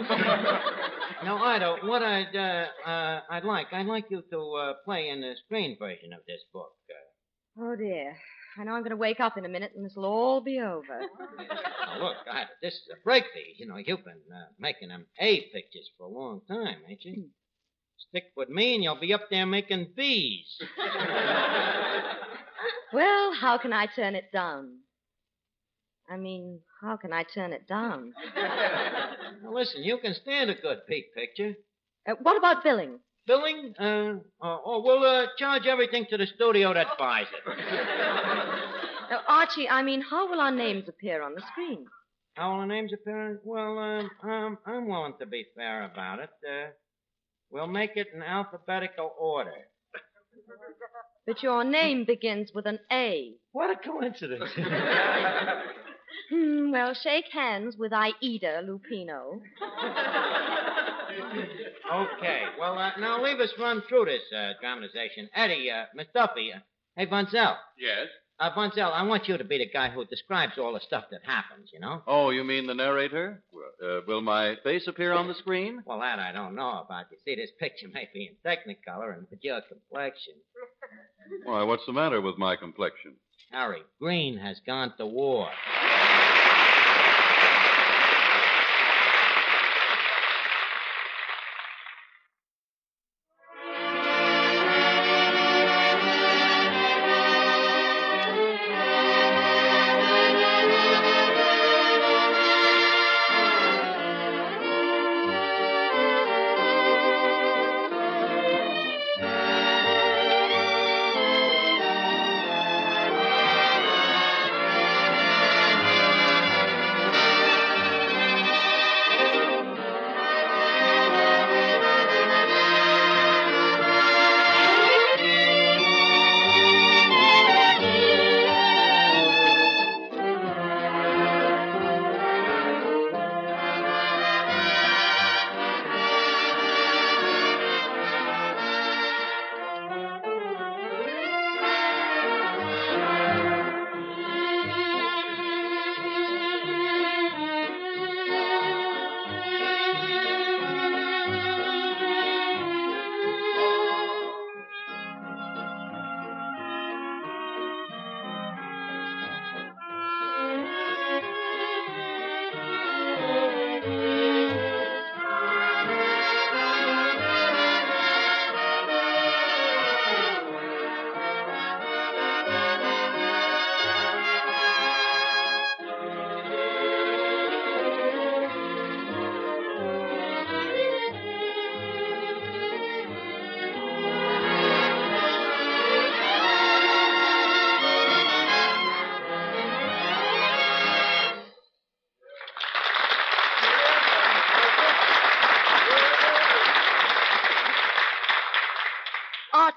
now, 1.24 1.42
Ida, 1.44 1.76
what 1.84 2.02
I'd 2.02 2.34
uh, 2.34 2.88
uh, 2.88 3.20
I'd 3.30 3.44
like, 3.44 3.66
I'd 3.72 3.86
like 3.86 4.06
you 4.10 4.22
to 4.30 4.40
uh, 4.54 4.72
play 4.84 5.08
in 5.08 5.20
the 5.20 5.34
screen 5.44 5.76
version 5.78 6.12
of 6.12 6.20
this 6.26 6.40
book. 6.52 6.72
Uh, 6.90 6.94
Oh, 7.64 7.76
dear. 7.76 8.16
I 8.58 8.64
know 8.64 8.72
I'm 8.72 8.80
going 8.82 8.90
to 8.90 8.96
wake 8.96 9.20
up 9.20 9.36
in 9.36 9.44
a 9.44 9.48
minute 9.48 9.72
and 9.76 9.84
this 9.84 9.92
will 9.94 10.06
all 10.06 10.40
be 10.40 10.58
over. 10.60 11.00
now, 11.38 11.98
look, 12.02 12.16
Ida, 12.30 12.48
this 12.62 12.72
is 12.74 12.82
a 12.92 12.96
break 13.04 13.24
these. 13.34 13.58
You 13.58 13.66
know, 13.66 13.76
you've 13.76 14.04
been 14.04 14.14
uh, 14.34 14.46
making 14.58 14.88
them 14.88 15.04
A 15.20 15.40
pictures 15.52 15.90
for 15.98 16.06
a 16.06 16.10
long 16.10 16.40
time, 16.48 16.76
ain't 16.88 17.04
you? 17.04 17.28
Stick 18.08 18.24
with 18.36 18.48
me 18.48 18.74
and 18.74 18.82
you'll 18.82 18.98
be 19.00 19.12
up 19.12 19.28
there 19.30 19.46
making 19.46 19.88
B's. 19.96 20.58
Well, 22.92 23.32
how 23.40 23.56
can 23.56 23.72
I 23.72 23.86
turn 23.86 24.14
it 24.14 24.30
down? 24.32 24.80
I 26.12 26.18
mean, 26.18 26.60
how 26.82 26.96
can 26.98 27.12
I 27.12 27.22
turn 27.22 27.52
it 27.52 27.66
down? 27.66 28.12
Now, 29.42 29.52
listen, 29.52 29.82
you 29.82 29.98
can 29.98 30.14
stand 30.14 30.50
a 30.50 30.54
good 30.54 30.86
peak 30.86 31.14
picture. 31.14 31.54
Uh, 32.08 32.14
what 32.22 32.36
about 32.36 32.62
billing? 32.62 33.00
Billing? 33.26 33.74
Uh, 33.80 34.20
uh, 34.40 34.58
oh, 34.64 34.82
we'll 34.84 35.02
uh, 35.02 35.26
charge 35.38 35.66
everything 35.66 36.06
to 36.10 36.16
the 36.16 36.26
studio 36.26 36.74
that 36.74 36.88
buys 36.98 37.26
it. 37.32 37.58
Uh, 39.12 39.16
Archie, 39.28 39.68
I 39.68 39.82
mean, 39.82 40.00
how 40.00 40.30
will 40.30 40.40
our 40.40 40.50
names 40.50 40.84
appear 40.88 41.20
on 41.22 41.34
the 41.34 41.42
screen? 41.52 41.84
How 42.34 42.54
will 42.54 42.60
the 42.60 42.66
names 42.66 42.94
appear? 42.94 43.42
Well, 43.44 43.78
uh, 43.78 44.26
um, 44.26 44.56
I'm 44.64 44.88
willing 44.88 45.12
to 45.20 45.26
be 45.26 45.44
fair 45.54 45.84
about 45.84 46.18
it. 46.18 46.30
Uh, 46.48 46.68
we'll 47.50 47.66
make 47.66 47.90
it 47.96 48.06
in 48.14 48.22
alphabetical 48.22 49.12
order. 49.20 49.52
But 51.26 51.42
your 51.42 51.62
name 51.62 52.06
begins 52.06 52.52
with 52.54 52.64
an 52.64 52.78
A. 52.90 53.34
What 53.52 53.68
a 53.68 53.76
coincidence. 53.86 54.50
Hmm, 56.30 56.70
well, 56.70 56.94
shake 56.94 57.26
hands 57.32 57.76
with 57.76 57.92
Aida 57.92 58.62
Lupino. 58.64 59.40
okay. 61.92 62.42
Well, 62.58 62.78
uh, 62.78 62.90
now 62.98 63.22
leave 63.22 63.40
us 63.40 63.50
run 63.58 63.82
through 63.88 64.06
this 64.06 64.22
uh, 64.36 64.52
dramatization. 64.60 65.28
Eddie, 65.34 65.70
uh, 65.70 65.84
Miss 65.94 66.06
Duffy. 66.14 66.52
Uh, 66.54 66.60
hey, 66.96 67.06
Bunzel. 67.06 67.56
Yes? 67.78 68.08
Uh, 68.40 68.50
Bunzel, 68.54 68.90
I 68.92 69.02
want 69.04 69.28
you 69.28 69.36
to 69.38 69.44
be 69.44 69.58
the 69.58 69.68
guy 69.68 69.90
who 69.90 70.04
describes 70.06 70.54
all 70.58 70.72
the 70.72 70.80
stuff 70.80 71.04
that 71.10 71.20
happens, 71.24 71.70
you 71.72 71.78
know? 71.80 72.02
Oh, 72.06 72.30
you 72.30 72.42
mean 72.42 72.66
the 72.66 72.74
narrator? 72.74 73.42
Uh, 73.82 74.00
will 74.08 74.20
my 74.20 74.56
face 74.64 74.86
appear 74.88 75.12
on 75.12 75.28
the 75.28 75.34
screen? 75.34 75.82
Well, 75.86 76.00
that 76.00 76.18
I 76.18 76.32
don't 76.32 76.54
know 76.56 76.82
about. 76.84 77.06
You 77.10 77.18
see, 77.24 77.36
this 77.36 77.50
picture 77.60 77.86
may 77.92 78.08
be 78.12 78.30
in 78.30 78.36
Technicolor, 78.44 79.14
and 79.16 79.26
with 79.30 79.40
your 79.42 79.60
complexion. 79.60 80.34
Why, 81.44 81.62
what's 81.62 81.86
the 81.86 81.92
matter 81.92 82.20
with 82.20 82.36
my 82.36 82.56
complexion? 82.56 83.14
Harry, 83.52 83.82
Green 84.00 84.38
has 84.38 84.60
gone 84.66 84.94
to 84.96 85.04
war. 85.04 85.50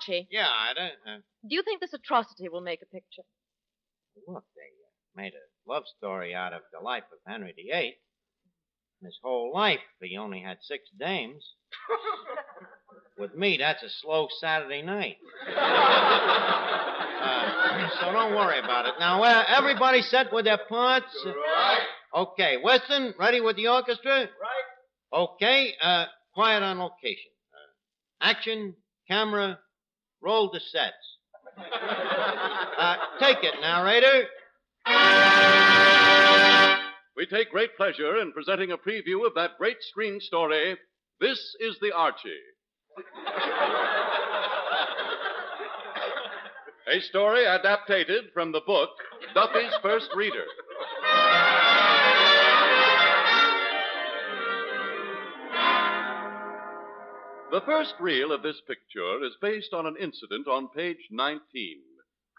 Archie, 0.08 0.28
Yeah, 0.32 0.48
Ida. 0.72 0.90
Uh, 1.08 1.18
do 1.48 1.56
you 1.56 1.64
think 1.64 1.82
this 1.82 1.94
atrocity 1.94 2.50
will 2.50 2.62
make 2.62 2.82
a 2.82 2.86
picture? 2.86 3.24
look, 4.28 4.46
they 4.56 4.62
uh, 4.62 5.22
made 5.22 5.34
a 5.34 5.70
love 5.72 5.84
story 5.98 6.34
out 6.34 6.54
of 6.54 6.62
the 6.72 6.80
life 6.84 7.04
of 7.12 7.20
Henry 7.32 7.54
VIII. 7.56 7.96
His 9.04 9.20
whole 9.22 9.52
life, 9.54 9.80
he 10.02 10.18
only 10.18 10.40
had 10.40 10.58
six 10.62 10.84
dames. 11.00 11.44
With 13.18 13.36
me, 13.36 13.58
that's 13.60 13.84
a 13.84 13.90
slow 14.02 14.28
Saturday 14.40 14.82
night. 14.82 15.18
Uh, 17.26 17.90
so 18.00 18.12
don't 18.12 18.36
worry 18.36 18.60
about 18.60 18.86
it. 18.86 18.94
Now, 19.00 19.24
uh, 19.24 19.44
everybody 19.48 20.02
set 20.04 20.32
with 20.32 20.46
their 20.46 20.60
parts? 20.70 21.08
Right. 21.26 21.80
Okay, 22.14 22.58
Weston, 22.64 23.16
ready 23.18 23.42
with 23.42 23.56
the 23.56 23.68
orchestra? 23.68 24.20
Right. 24.20 25.12
Okay, 25.12 25.74
uh, 25.82 26.06
quiet 26.36 26.62
on 26.62 26.78
location. 26.78 27.32
Uh, 27.52 28.28
action, 28.28 28.76
camera, 29.08 29.58
roll 30.26 30.50
the 30.52 30.60
sets. 30.60 30.94
Uh, 32.78 32.96
take 33.20 33.38
it, 33.44 33.54
narrator. 33.62 34.28
We 37.16 37.26
take 37.28 37.52
great 37.52 37.78
pleasure 37.78 38.18
in 38.18 38.34
presenting 38.34 38.72
a 38.72 38.78
preview 38.78 39.26
of 39.26 39.34
that 39.36 39.52
great 39.58 39.78
screen 39.82 40.20
story, 40.20 40.76
This 41.22 41.40
is 41.62 41.78
the 41.82 41.94
Archie. 41.96 42.42
a 46.94 47.00
story 47.02 47.46
adapted 47.46 48.08
from 48.34 48.52
the 48.52 48.62
book 48.66 48.90
Duffy's 49.34 49.74
First 49.82 50.10
Reader. 50.16 50.46
The 57.56 57.62
first 57.62 57.94
reel 58.02 58.34
of 58.34 58.44
this 58.44 58.60
picture 58.68 59.24
is 59.24 59.32
based 59.42 59.72
on 59.72 59.86
an 59.86 59.96
incident 59.98 60.46
on 60.46 60.68
page 60.76 61.08
19. 61.10 61.40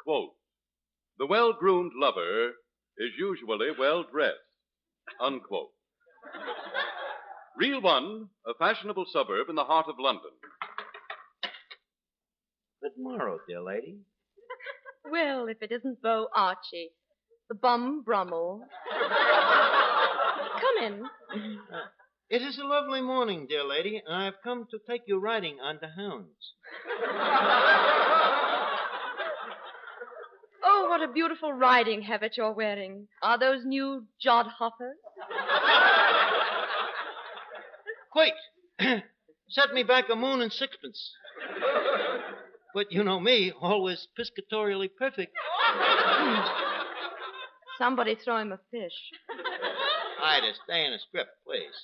Quote, 0.04 0.34
the 1.18 1.24
well-groomed 1.24 1.92
lover 1.96 2.48
is 2.98 3.12
usually 3.18 3.70
well 3.78 4.04
dressed. 4.12 4.36
Unquote. 5.18 5.70
Reel 7.56 7.80
one, 7.80 8.28
a 8.46 8.52
fashionable 8.58 9.06
suburb 9.10 9.48
in 9.48 9.56
the 9.56 9.64
heart 9.64 9.86
of 9.88 9.94
London. 9.98 10.32
Good 12.82 12.92
morrow, 12.98 13.38
dear 13.48 13.62
lady. 13.62 13.96
Well, 15.10 15.48
if 15.48 15.62
it 15.62 15.72
isn't 15.72 16.02
Beau 16.02 16.28
Archie, 16.36 16.90
the 17.48 17.54
bum 17.54 18.02
Brummel. 18.04 18.60
Come 20.60 20.84
in. 20.84 21.04
Uh, 21.72 21.86
It 22.28 22.42
is 22.42 22.58
a 22.58 22.64
lovely 22.64 23.00
morning, 23.00 23.46
dear 23.48 23.62
lady, 23.64 24.02
and 24.04 24.14
I 24.14 24.24
have 24.24 24.42
come 24.42 24.66
to 24.70 24.78
take 24.88 25.02
you 25.06 25.18
riding 25.18 25.58
on 25.60 25.78
the 25.80 25.88
hounds. 25.88 26.54
Oh, 30.68 30.88
what 30.88 31.00
a 31.00 31.12
beautiful 31.12 31.52
riding 31.52 32.02
habit 32.02 32.36
you're 32.36 32.52
wearing. 32.52 33.06
Are 33.22 33.38
those 33.38 33.64
new 33.64 34.04
Jod 34.24 34.46
Hoppers? 34.48 34.96
Quick! 38.10 38.34
Set 39.48 39.72
me 39.72 39.84
back 39.84 40.06
a 40.10 40.16
moon 40.16 40.40
and 40.40 40.52
sixpence. 40.52 41.12
But 42.74 42.90
you 42.90 43.04
know 43.04 43.20
me, 43.20 43.52
always 43.60 44.08
piscatorially 44.18 44.88
perfect. 44.98 45.32
Somebody 47.78 48.16
throw 48.16 48.38
him 48.38 48.50
a 48.52 48.58
fish. 48.72 48.92
Ida, 50.26 50.52
stay 50.64 50.84
in 50.84 50.92
the 50.92 50.98
script, 50.98 51.30
please. 51.46 51.76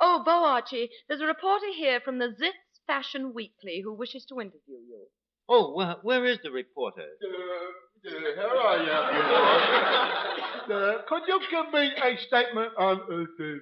Oh, 0.00 0.22
Beau 0.24 0.44
Archie, 0.44 0.90
there's 1.08 1.20
a 1.20 1.26
reporter 1.26 1.66
here 1.76 2.00
from 2.00 2.18
the 2.18 2.28
Zitz 2.28 2.80
Fashion 2.86 3.34
Weekly 3.34 3.82
who 3.84 3.92
wishes 3.92 4.24
to 4.26 4.40
interview 4.40 4.80
you. 4.88 5.06
Oh, 5.48 5.74
well, 5.76 6.00
where 6.02 6.24
is 6.24 6.38
the 6.42 6.50
reporter? 6.50 7.02
Uh, 7.22 8.08
uh, 8.08 8.18
here 8.34 8.48
I 8.48 8.76
am. 8.78 10.68
you 10.68 10.74
know. 10.74 10.80
Uh, 10.80 11.02
could 11.08 11.22
you 11.28 11.40
give 11.50 11.72
me 11.72 11.92
a 12.02 12.16
statement 12.26 12.72
on 12.78 13.00
uh, 13.00 13.24
the. 13.38 13.60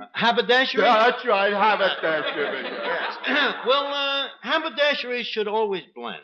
Uh, 0.00 0.06
haberdashery? 0.12 0.84
Yeah, 0.84 1.10
that's 1.10 1.26
right, 1.26 1.52
haberdashery. 1.52 2.62
yes. 2.62 3.16
well, 3.66 3.86
uh, 3.86 4.28
haberdashery 4.42 5.24
should 5.24 5.48
always 5.48 5.82
blend. 5.94 6.22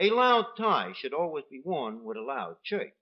A 0.00 0.10
loud 0.10 0.46
tie 0.56 0.92
should 0.96 1.12
always 1.14 1.44
be 1.50 1.60
worn 1.64 2.04
with 2.04 2.16
a 2.16 2.22
loud 2.22 2.56
shirt. 2.62 2.92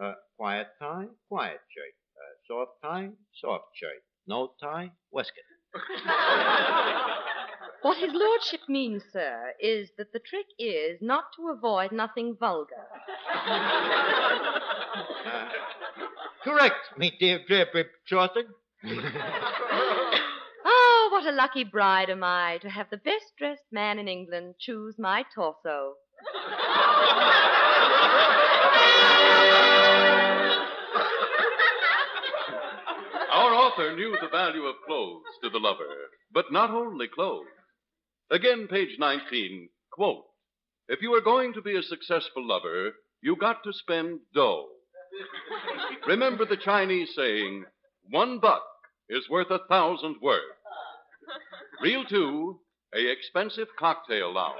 Uh, 0.00 0.12
quiet 0.36 0.68
tie, 0.78 1.06
quiet 1.28 1.60
shirt. 1.74 1.94
Uh, 2.16 2.32
soft 2.46 2.72
tie, 2.82 3.10
soft 3.40 3.64
shirt. 3.74 4.02
No 4.26 4.52
tie, 4.60 4.90
waistcoat. 5.12 5.44
What 7.82 7.98
his 7.98 8.10
lordship 8.12 8.60
means, 8.68 9.04
sir, 9.12 9.52
is 9.60 9.90
that 9.98 10.12
the 10.12 10.18
trick 10.18 10.46
is 10.58 10.98
not 11.00 11.24
to 11.36 11.50
avoid 11.50 11.92
nothing 11.92 12.34
vulgar. 12.38 12.86
Correct, 16.42 16.96
me 16.96 17.12
dear 17.18 17.40
Deborah 17.48 17.84
Chaucer. 18.06 18.44
Oh, 20.70 21.08
what 21.12 21.24
a 21.26 21.32
lucky 21.34 21.64
bride 21.64 22.10
am 22.10 22.22
I 22.22 22.58
to 22.60 22.68
have 22.68 22.90
the 22.90 22.98
best 22.98 23.32
dressed 23.38 23.64
man 23.72 23.98
in 23.98 24.06
England 24.06 24.56
choose 24.58 24.96
my 24.98 25.24
torso. 25.34 25.94
Author 33.78 33.94
knew 33.94 34.16
the 34.20 34.28
value 34.28 34.64
of 34.64 34.74
clothes 34.86 35.22
to 35.42 35.50
the 35.50 35.58
lover, 35.58 35.84
but 36.32 36.46
not 36.50 36.70
only 36.70 37.06
clothes. 37.06 37.46
Again, 38.30 38.66
page 38.68 38.96
19, 38.98 39.68
quote, 39.92 40.24
If 40.88 41.00
you 41.00 41.14
are 41.14 41.20
going 41.20 41.52
to 41.52 41.62
be 41.62 41.76
a 41.76 41.82
successful 41.82 42.44
lover, 42.46 42.92
you 43.22 43.36
got 43.36 43.62
to 43.62 43.72
spend 43.72 44.18
dough. 44.34 44.66
Remember 46.08 46.44
the 46.44 46.56
Chinese 46.56 47.10
saying, 47.14 47.64
one 48.10 48.40
buck 48.40 48.64
is 49.08 49.28
worth 49.30 49.50
a 49.50 49.60
thousand 49.68 50.16
words. 50.20 50.42
Reel 51.80 52.04
two, 52.04 52.58
a 52.94 53.12
expensive 53.12 53.68
cocktail 53.78 54.34
lounge. 54.34 54.58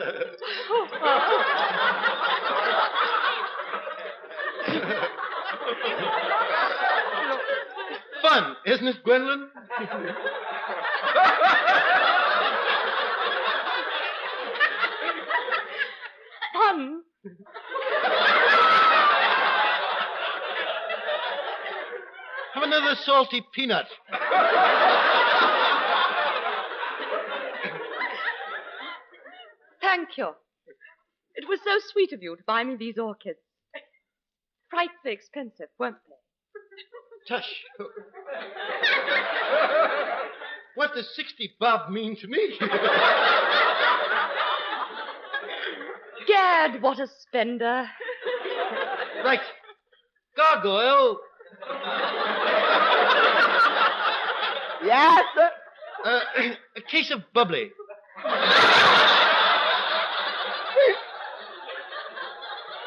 Fun, 8.21 8.55
isn't 8.65 8.87
it, 8.87 9.03
Gwendolyn? 9.03 9.49
Fun. 16.53 17.01
Have 22.53 22.63
another 22.63 22.95
salty 23.03 23.41
peanut. 23.53 23.87
Thank 29.81 30.17
you. 30.17 30.31
It 31.35 31.47
was 31.47 31.59
so 31.63 31.79
sweet 31.91 32.13
of 32.13 32.21
you 32.21 32.35
to 32.35 32.43
buy 32.45 32.63
me 32.63 32.75
these 32.75 32.97
orchids. 32.97 33.39
Frightfully 34.71 35.13
expensive, 35.13 35.67
weren't 35.77 35.97
they? 36.07 36.15
Tush. 37.35 37.45
what 40.75 40.95
does 40.95 41.13
60 41.15 41.51
bob 41.59 41.91
mean 41.91 42.15
to 42.15 42.27
me? 42.27 42.57
Gad, 46.27 46.81
what 46.81 46.99
a 46.99 47.07
spender. 47.07 47.85
right. 49.23 49.41
Gargoyle. 50.35 51.19
Yes, 54.83 55.23
sir. 55.35 55.49
Uh, 56.03 56.19
a 56.77 56.81
case 56.81 57.11
of 57.11 57.21
bubbly. 57.33 57.71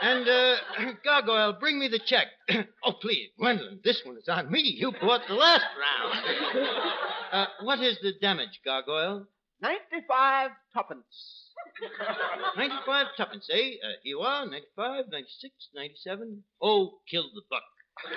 And, 0.05 0.29
uh, 0.29 0.57
Gargoyle, 1.05 1.55
bring 1.59 1.79
me 1.79 1.88
the 1.88 1.99
check. 1.99 2.27
oh, 2.85 2.93
please, 3.01 3.31
Gwendolyn, 3.38 3.81
this 3.83 4.03
one 4.05 4.19
is 4.19 4.29
on 4.29 4.53
me. 4.53 4.61
You 4.61 4.93
bought 5.01 5.23
the 5.27 5.35
last 5.35 5.64
round. 5.81 6.69
Uh, 7.33 7.47
what 7.62 7.81
is 7.81 7.99
the 8.01 8.12
damage, 8.21 8.61
Gargoyle? 8.64 9.27
95 9.61 10.51
tuppence. 10.73 11.51
95 12.57 13.07
tuppence, 13.17 13.49
eh? 13.51 13.57
Uh, 13.57 13.99
here 14.05 14.05
you 14.05 14.21
are, 14.21 14.47
95, 14.47 15.07
96, 15.11 15.53
97. 15.75 16.45
Oh, 16.62 17.01
kill 17.11 17.25
the 17.35 17.43
buck. 17.51 17.64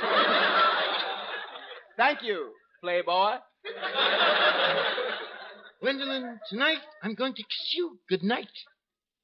Thank 1.98 2.22
you, 2.22 2.52
Playboy. 2.84 3.38
Gwendolyn, 5.82 6.40
tonight 6.48 6.82
I'm 7.02 7.16
going 7.16 7.34
to 7.34 7.42
kiss 7.42 7.74
you 7.74 7.98
good 8.08 8.22
night. 8.22 8.52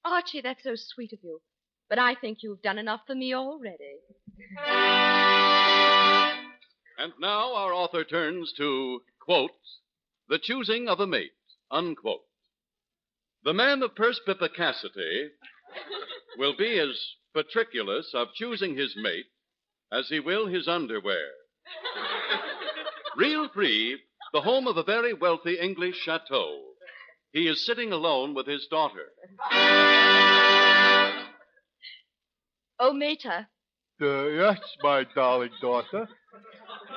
Archie, 0.04 0.42
that's 0.42 0.64
so 0.64 0.74
sweet 0.74 1.14
of 1.14 1.20
you. 1.22 1.40
But 1.90 2.00
I 2.00 2.16
think 2.16 2.40
you've 2.42 2.62
done 2.62 2.78
enough 2.78 3.02
for 3.06 3.16
me 3.16 3.34
already. 3.34 4.00
And 6.98 7.14
now 7.20 7.56
our 7.56 7.74
author 7.74 8.04
turns 8.04 8.54
to, 8.58 9.02
quote, 9.20 9.52
the 10.30 10.40
choosing 10.40 10.88
of 10.88 11.00
a 11.00 11.08
mate, 11.08 11.32
unquote. 11.70 12.22
The 13.44 13.54
man 13.54 13.84
of 13.84 13.96
perspicacity 13.96 15.30
will 16.38 16.56
be 16.56 16.80
as 16.80 16.98
patriculous 17.34 18.12
of 18.14 18.34
choosing 18.34 18.76
his 18.76 18.96
mate 18.96 19.26
as 19.92 20.08
he 20.10 20.20
will 20.20 20.48
his 20.48 20.68
underwear. 20.68 21.30
Real 23.18 23.50
free, 23.50 24.00
the 24.32 24.42
home 24.42 24.68
of 24.68 24.78
a 24.78 24.84
very 24.84 25.14
wealthy 25.14 25.60
English 25.60 25.98
chateau. 25.98 26.62
He 27.32 27.48
is 27.48 27.66
sitting 27.66 27.92
alone 27.92 28.34
with 28.34 28.48
his 28.48 28.68
daughter. 28.68 29.08
Oh, 32.80 32.94
Mater, 32.94 33.48
Uh, 34.02 34.26
yes, 34.28 34.60
my 34.82 35.06
darling 35.16 35.52
daughter. 35.62 36.08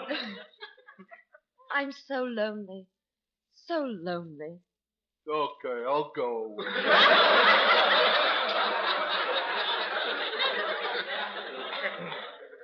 I'm 1.75 1.93
so 1.93 2.23
lonely. 2.25 2.87
So 3.67 3.81
lonely. 3.85 4.59
Okay, 5.29 5.85
I'll 5.87 6.13
go 6.15 6.45
away. 6.45 6.65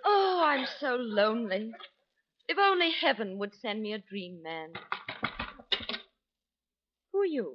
Oh, 0.05 0.43
I'm 0.45 0.67
so 0.81 0.97
lonely. 0.97 1.73
If 2.49 2.59
only 2.59 2.91
heaven 2.91 3.39
would 3.39 3.55
send 3.55 3.83
me 3.83 3.93
a 3.93 3.99
dream 3.99 4.43
man. 4.43 4.73
Who 7.13 7.21
are 7.21 7.27
you? 7.27 7.55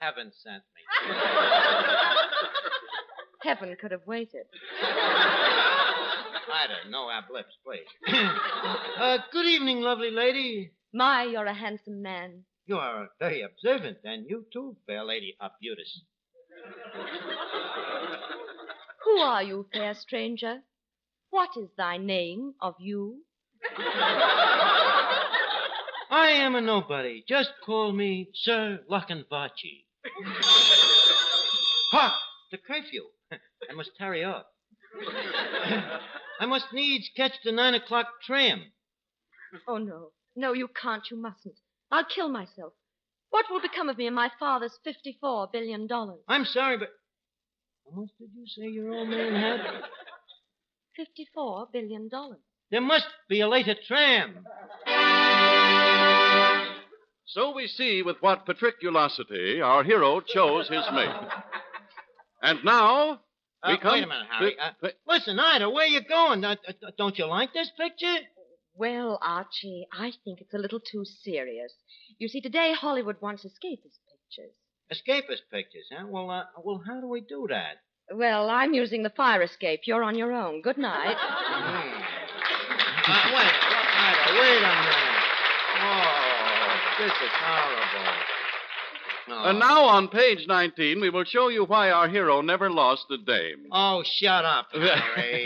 Heaven 0.00 0.30
sent 0.32 0.62
me. 0.74 0.82
Heaven 3.40 3.76
could 3.80 3.92
have 3.92 4.06
waited. 4.06 4.46
Ida, 6.50 6.90
no 6.90 7.08
ad 7.10 7.24
libs, 7.32 7.56
please. 7.64 7.86
uh, 8.98 9.18
good 9.32 9.46
evening, 9.46 9.80
lovely 9.80 10.10
lady. 10.10 10.72
My, 10.92 11.22
you're 11.24 11.46
a 11.46 11.54
handsome 11.54 12.02
man. 12.02 12.44
You 12.66 12.76
are 12.78 13.08
very 13.20 13.42
observant, 13.42 13.98
and 14.04 14.26
you 14.28 14.46
too, 14.52 14.76
fair 14.86 15.04
lady 15.04 15.36
Arbutus. 15.40 16.02
Who 19.04 19.18
are 19.18 19.42
you, 19.42 19.66
fair 19.72 19.94
stranger? 19.94 20.62
What 21.30 21.50
is 21.56 21.68
thy 21.76 21.96
name 21.98 22.54
of 22.60 22.74
you? 22.80 23.22
I 26.10 26.30
am 26.30 26.54
a 26.56 26.60
nobody. 26.60 27.24
Just 27.28 27.50
call 27.64 27.92
me 27.92 28.30
Sir 28.34 28.80
Lochinvachi. 28.90 29.84
Hark! 31.92 32.14
The 32.50 32.58
curfew. 32.58 33.04
I 33.70 33.74
must 33.74 33.90
tarry 33.98 34.24
off. 34.24 34.44
I 36.40 36.46
must 36.46 36.72
needs 36.72 37.10
catch 37.16 37.32
the 37.44 37.52
nine 37.52 37.74
o'clock 37.74 38.06
tram. 38.24 38.62
Oh, 39.66 39.78
no. 39.78 40.10
No, 40.36 40.52
you 40.52 40.68
can't. 40.68 41.02
You 41.10 41.20
mustn't. 41.20 41.56
I'll 41.90 42.04
kill 42.04 42.28
myself. 42.28 42.72
What 43.30 43.46
will 43.50 43.60
become 43.60 43.88
of 43.88 43.98
me 43.98 44.06
and 44.06 44.16
my 44.16 44.30
father's 44.38 44.78
$54 44.86 45.52
billion? 45.52 45.88
I'm 46.28 46.44
sorry, 46.44 46.78
but. 46.78 46.88
How 47.90 48.00
much 48.00 48.10
did 48.18 48.30
you 48.34 48.46
say 48.46 48.68
your 48.68 48.92
old 48.92 49.08
man 49.08 49.34
had? 49.34 49.60
$54 51.36 51.72
billion. 51.72 52.08
There 52.70 52.80
must 52.80 53.06
be 53.28 53.40
a 53.40 53.48
later 53.48 53.74
tram. 53.86 54.44
So 57.26 57.52
we 57.54 57.66
see 57.66 58.02
with 58.02 58.16
what 58.20 58.46
patriculosity 58.46 59.62
our 59.64 59.84
hero 59.84 60.20
chose 60.20 60.68
his 60.68 60.84
mate. 60.92 61.14
And 62.42 62.64
now 62.64 63.20
we 63.66 63.74
Uh, 63.74 63.76
come. 63.78 63.92
wait 63.92 64.04
a 64.04 64.06
minute, 64.06 64.26
Harry. 64.30 64.54
to- 64.54 64.60
Uh, 64.86 64.90
listen, 65.06 65.38
Ida, 65.40 65.68
where 65.70 65.86
you 65.86 66.00
going? 66.00 66.44
Uh, 66.44 66.56
uh, 66.66 66.90
don't 66.96 67.18
you 67.18 67.26
like 67.26 67.52
this 67.52 67.70
picture? 67.76 68.16
Well, 68.74 69.18
Archie, 69.22 69.88
I 69.92 70.12
think 70.24 70.40
it's 70.40 70.54
a 70.54 70.58
little 70.58 70.78
too 70.78 71.04
serious. 71.04 71.72
You 72.18 72.28
see, 72.28 72.40
today 72.40 72.72
Hollywood 72.72 73.20
wants 73.20 73.44
escapist 73.44 73.98
pictures. 74.08 74.54
Escapist 74.92 75.42
pictures, 75.50 75.86
huh? 75.90 76.06
Well, 76.06 76.30
uh, 76.30 76.44
well, 76.62 76.80
how 76.86 77.00
do 77.00 77.08
we 77.08 77.20
do 77.20 77.46
that? 77.48 77.78
Well, 78.10 78.48
I'm 78.48 78.72
using 78.72 79.02
the 79.02 79.10
fire 79.10 79.42
escape. 79.42 79.80
You're 79.86 80.04
on 80.04 80.16
your 80.16 80.32
own. 80.32 80.62
Good 80.62 80.78
night. 80.78 81.16
Hmm. 81.58 82.02
Uh, 83.10 83.30
wait, 83.34 83.54
Ida, 83.96 84.40
wait 84.40 84.58
a 84.58 84.74
minute. 84.84 85.18
Oh, 85.80 86.76
this 86.98 87.12
is 87.12 87.32
horrible. 87.40 88.37
Oh. 89.30 89.50
And 89.50 89.58
now 89.58 89.84
on 89.84 90.08
page 90.08 90.46
19, 90.46 91.00
we 91.00 91.10
will 91.10 91.24
show 91.24 91.48
you 91.48 91.64
why 91.64 91.90
our 91.90 92.08
hero 92.08 92.40
never 92.40 92.70
lost 92.70 93.06
a 93.10 93.18
dame. 93.18 93.66
Oh, 93.72 94.02
shut 94.04 94.44
up, 94.44 94.68
Harry. 94.72 95.44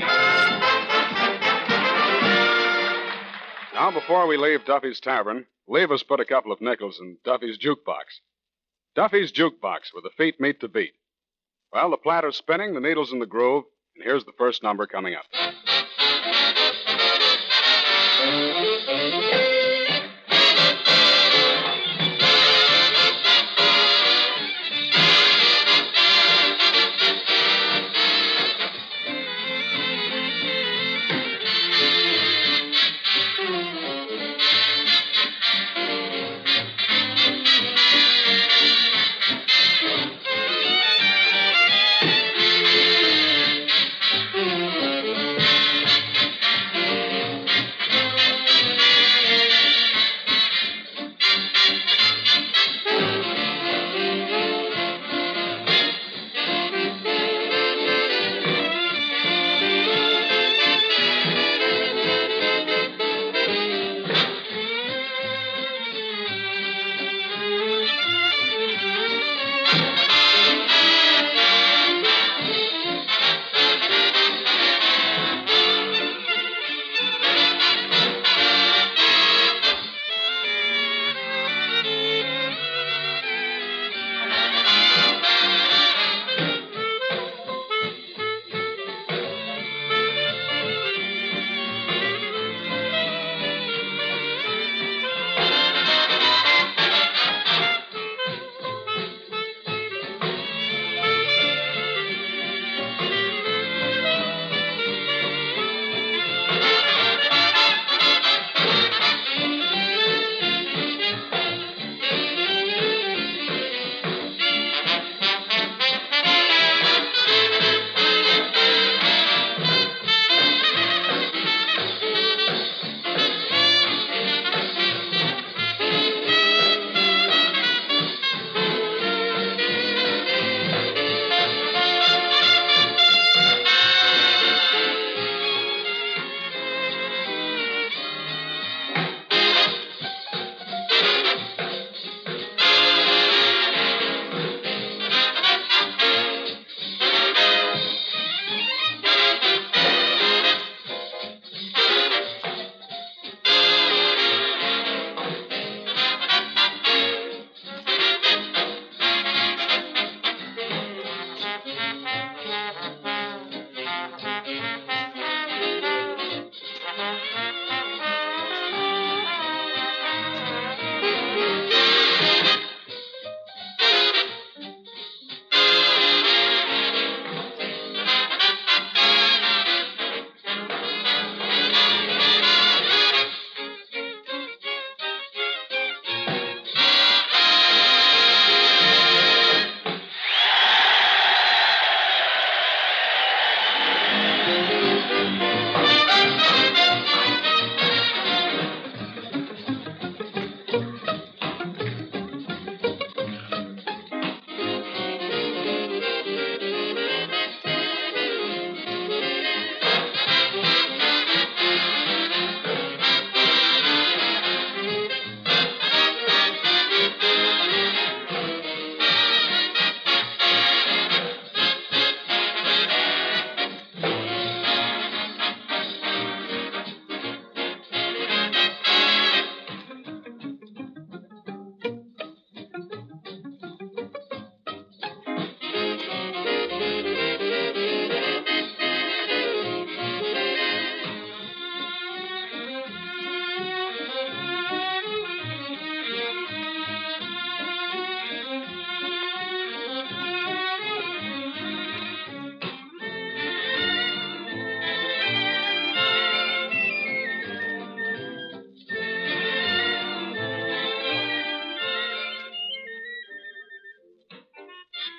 Now, 3.74 3.90
before 3.90 4.26
we 4.26 4.36
leave 4.36 4.64
Duffy's 4.64 5.00
Tavern, 5.00 5.46
leave 5.66 5.90
us 5.90 6.02
put 6.02 6.20
a 6.20 6.24
couple 6.24 6.52
of 6.52 6.60
nickels 6.60 6.98
in 7.00 7.16
Duffy's 7.24 7.58
jukebox. 7.58 8.20
Duffy's 8.94 9.32
jukebox, 9.32 9.92
where 9.92 10.02
the 10.02 10.10
feet 10.16 10.38
meet 10.40 10.60
the 10.60 10.68
beat. 10.68 10.92
Well, 11.72 11.90
the 11.90 11.96
platter's 11.96 12.36
spinning, 12.36 12.74
the 12.74 12.80
needle's 12.80 13.12
in 13.12 13.18
the 13.18 13.26
groove, 13.26 13.64
and 13.96 14.04
here's 14.04 14.24
the 14.24 14.32
first 14.38 14.62
number 14.62 14.86
coming 14.86 15.14
up. 15.14 15.24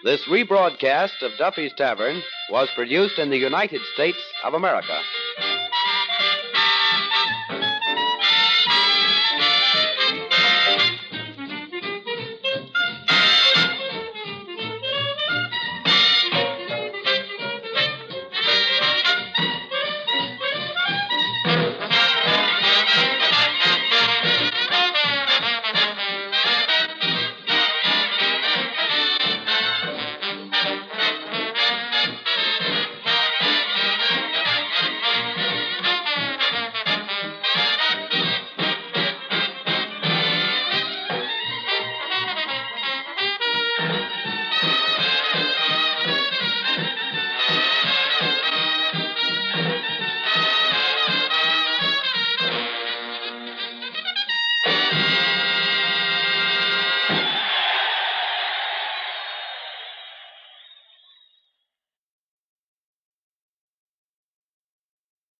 This 0.03 0.19
rebroadcast 0.27 1.21
of 1.21 1.31
Duffy's 1.39 1.71
Tavern 1.77 2.21
was 2.49 2.67
produced 2.75 3.19
in 3.19 3.29
the 3.29 3.37
United 3.37 3.79
States 3.93 4.17
of 4.43 4.53
America. 4.53 4.99